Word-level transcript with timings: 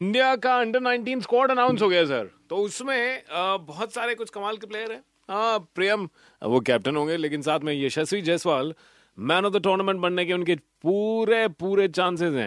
India 0.00 0.34
का 0.36 0.52
under 0.60 0.80
19 0.80 1.22
squad 1.22 1.50
announce 1.50 1.80
हो 1.82 1.88
गया 1.88 2.04
सर 2.04 2.28
तो 2.50 2.56
उसमें 2.56 3.22
बहुत 3.30 3.92
सारे 3.94 4.14
कुछ 4.14 4.28
कमाल 4.30 4.56
के 4.56 4.66
प्लेयर 4.66 4.92
हैं। 4.92 5.00
हाँ 5.30 5.58
प्रियम 5.74 6.08
वो 6.42 6.60
कैप्टन 6.68 6.96
होंगे 6.96 7.16
लेकिन 7.16 7.42
साथ 7.42 7.60
में 7.64 7.72
Yashasvi 7.74 8.20
Jaiswal 8.22 8.72
man 9.18 9.44
of 9.44 9.52
the 9.54 9.62
tournament 9.62 10.00
बनने 10.00 10.24
के 10.24 10.32
उनके 10.32 10.54
पूरे 10.82 11.46
पूरे 11.60 11.88
चांसेस 11.88 12.34
हैं। 12.34 12.46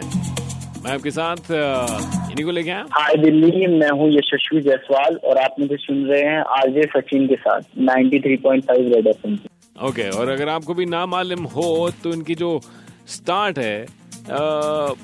मैं 0.84 0.92
आपके 0.92 1.10
साथ 1.10 1.50
इन्हीं 1.50 2.44
को 2.44 2.50
लेके 2.50 2.70
आया। 2.70 2.86
हाय 2.92 3.16
दिल्ली 3.22 3.66
मैं 3.76 3.90
हूँ 3.98 4.08
यशस्वी 4.14 4.60
जायसवाल 4.60 5.16
और 5.24 5.38
आप 5.38 5.56
मुझे 5.60 5.76
सुन 5.80 6.04
रहे 6.06 6.22
हैं 6.22 6.40
आरजे 6.58 6.86
सचिन 6.96 7.26
के 7.28 7.36
साथ 7.36 7.60
93.5 7.90 8.92
रेड 8.94 9.06
एफएम 9.06 9.38
ओके 9.88 10.08
और 10.10 10.28
अगर 10.28 10.48
आपको 10.48 10.74
भी 10.74 10.86
ना 10.86 11.04
मालूम 11.06 11.44
हो 11.56 11.68
तो 12.02 12.12
इनकी 12.12 12.34
जो 12.44 12.58
स्टार्ट 13.16 13.58
है 13.58 13.82
आ, 13.82 14.94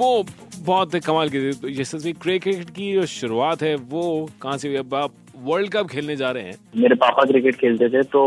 वो 0.00 0.24
बहुत 0.62 0.96
कमाल 0.96 1.28
की 1.28 1.52
थी। 1.52 1.80
यशस्वी 1.80 2.12
क्रिकेट 2.12 2.70
की 2.70 2.92
जो 2.92 3.06
शुरुआत 3.06 3.62
है, 3.62 3.74
वो 3.74 4.30
कहाँ 4.42 4.58
से 4.58 4.68
हुई? 4.68 4.76
अब 4.76 4.94
आप 4.94 5.12
वर्ल्ड 5.34 5.70
कप 5.72 5.86
खेलने 5.88 6.16
जा 6.16 6.30
रहे 6.30 6.42
हैं। 6.42 6.54
मेरे 6.76 6.94
पापा 6.96 7.24
क्रिकेट 7.24 7.56
खेलते 7.56 7.88
थे 7.88 8.02
तो 8.08 8.22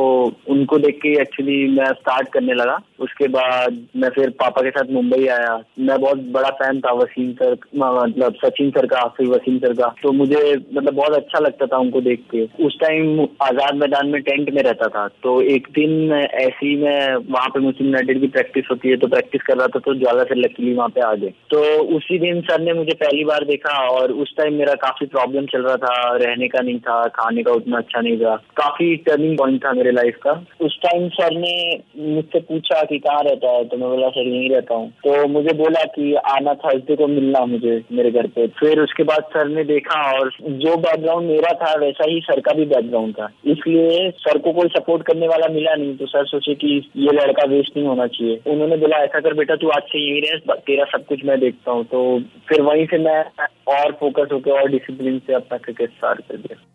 उनको 0.50 0.78
देख 0.80 1.00
के 1.02 1.10
एक्चुअली 1.22 1.58
मैं 1.72 1.92
स्टार्ट 1.94 2.30
करने 2.34 2.54
लगा। 2.54 2.78
उसके 3.00 3.28
बाद 3.28 3.78
मैं 3.96 4.10
फिर 4.10 4.30
पापा 4.40 4.62
के 4.62 4.70
साथ 4.70 4.92
मुंबई 4.94 5.28
आया। 5.28 5.54
मैं 5.80 6.00
बहुत 6.02 6.20
बड़ा 6.34 6.50
फ़ैन 6.52 6.80
था, 6.82 6.92
वसीम 6.94 7.32
सर 7.34 7.56
मतलब 7.76 8.36
सचिन 8.36 8.70
सर 8.72 8.86
का, 8.86 9.04
फिर 9.18 9.28
वसीम 9.28 9.58
सर 9.60 9.74
का। 9.74 9.94
तो 10.04 10.12
मुझे 10.14 10.42
मतलब 10.74 10.94
बहुत 10.94 11.14
अच्छा 11.14 11.40
लगता 11.40 11.66
था 11.66 11.78
उनको 11.78 12.02
देख 12.02 12.24
के। 12.32 12.44
उस 12.66 12.78
टाइम 12.82 13.22
आज़ाद 13.44 13.76
मैदान 13.76 14.08
में 14.10 14.22
टेंट 14.22 14.50
में 14.50 14.62
रहता 14.62 14.88
था। 14.90 15.08
तो 15.24 15.40
एक 15.56 15.68
दिन 15.76 16.12
ऐसी 16.14 16.76
में 16.76 17.16
वहाँ 17.16 17.48
पे 17.50 17.60
मुस्लिम 17.60 17.88
यूनाइटेड 17.88 18.22
की 18.22 18.28
प्रैक्टिस 18.30 18.66
होती 18.72 18.90
है 18.90 18.98
तो 18.98 19.08
प्रैक्टिस 19.08 19.42
कर 19.42 19.58
रहा 19.58 19.68
था 19.68 19.80
तो 19.80 19.96
ज़्यादा 19.96 20.24
से 20.24 20.36
लकीली 20.36 20.74
वहाँ 20.74 20.90
पे 20.90 21.02
आ 21.02 21.14
गए। 21.16 21.34
तो 21.50 21.64
उसी 21.98 22.20
दिन 22.20 22.42
सर 22.42 22.62
ने 22.62 22.74
मुझे 22.74 22.94
पहली 22.96 23.24
बार 23.26 23.46
देखा, 23.46 23.78
और 23.88 24.12
उस 24.14 24.34
टाइम 24.38 24.54
मेरा 24.56 24.74
काफ़ी 24.82 25.06
प्रॉब्लम 25.08 25.46
चल 25.46 25.62
रहा 25.62 25.76
था, 25.78 26.16
रहने 26.18 26.48
का 26.48 26.62
नहीं 26.62 26.80
था, 26.96 27.08
खाने 27.08 27.44
का 27.44 27.52
उतना 27.52 27.78
अच्छा 27.78 28.02
नहीं 28.02 28.18
था। 28.18 28.36
काफ़ी 28.36 28.96
टर्निंग 28.96 29.38
पॉइंट 29.38 29.64
था 29.66 29.72
मेरे 29.72 29.92
लाइफ 29.92 30.18
का। 30.24 30.32
उस 30.62 30.78
टाइम 30.84 31.08
सर 31.10 31.38
ने 31.38 31.56
मुझसे 31.98 32.40
पूछा 32.40 32.84
कि 32.84 33.00
कहाँ 33.00 33.24
रहता 33.24 33.52
है 33.52 33.64
तो 33.66 33.78
मैं 33.78 33.90
बोला, 33.90 34.10
सर, 34.10 34.28
यहीं 34.28 34.50
रहता 34.50 34.76
हूँ। 34.76 34.90
तो 34.90 35.28
मुझे 35.28 35.54
बोला 35.54 35.84
कि 35.84 36.14
आना 36.14 36.54
थर्सडे 36.54 36.96
को 36.96 37.08
मिलना 37.08 37.46
मुझे, 37.46 37.84
मेरे 37.92 38.12
घर 38.12 38.28
पे। 38.28 38.48
फिर 38.48 38.80
उसके 38.80 39.04
बाद 39.04 39.24
सर 39.24 39.48
ने 39.48 39.64
देखा 39.64 40.02
और 40.20 40.32
जो 40.42 40.76
बैकग्राउंड 40.78 41.28
मेरा 41.28 41.54
था, 41.54 41.74
वैसा 41.80 42.10
ही 42.10 42.20
सर 42.20 42.40
का 42.40 42.54
भी 42.54 42.66
बैकग्राउंड 42.66 43.14
था। 43.14 43.30
इसलिए 43.46 44.10
सर 44.10 44.38
को 44.38 44.54
कोई 44.54 44.68
सपोर्ट 44.68 45.04
करने 45.04 45.28
वाला 45.28 45.48
मिला 45.48 45.76
नहीं 45.76 45.96
तो 45.98 46.06
सर 46.06 46.26
सोचे 46.26 46.56
कि 46.56 46.92
ये 46.96 47.12
लड़का 47.12 47.46
वेस्ट 47.46 47.78
नहीं 47.78 47.88
होना 47.88 48.08
चाहिए। 48.08 48.40
उन्होंने 48.48 48.78
बोला, 48.78 48.98
ऐसा 48.98 49.20
कर 49.20 49.34
बेटा, 49.34 49.56
तू 49.56 49.70
आज 49.70 49.82
से 49.82 50.00
यही 50.00 50.20
रहे 50.20 50.54
तेरा 50.56 50.86
सब 50.86 51.06
कुछ 51.06 51.26
मैं 51.26 51.40
देखता 51.40 51.72
हूँ। 51.72 51.84
तो 51.84 52.20
फिर 52.20 52.62
वहीं 52.62 52.86
से 52.86 52.98
मैं 52.98 53.24
और 53.68 53.92
फोकस 53.92 54.32
होकर 54.32 54.52
और 54.52 54.70
डिसिप्लिन 54.70 55.20
से 55.20 55.34
अपना 55.34 55.58
क्रिकेट 55.58 55.90
स्टार्ट 55.90 56.22
कर 56.22 56.38
दिया। 56.38 56.75